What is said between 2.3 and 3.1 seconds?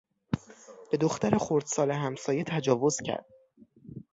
تجاوز